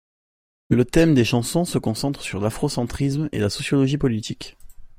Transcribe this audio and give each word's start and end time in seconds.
Le 0.69 0.83
thème 0.83 1.13
des 1.13 1.23
chansons 1.23 1.63
se 1.63 1.77
concentre 1.77 2.21
sur 2.23 2.39
l'afrocentrisme 2.41 3.29
et 3.31 3.37
la 3.39 3.51
sociologie 3.51 3.99
politique. 3.99 4.57